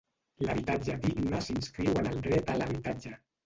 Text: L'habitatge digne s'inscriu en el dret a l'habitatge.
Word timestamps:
L'habitatge 0.47 0.95
digne 1.03 1.43
s'inscriu 1.49 1.95
en 2.03 2.13
el 2.15 2.19
dret 2.31 2.53
a 2.57 2.61
l'habitatge. 2.61 3.17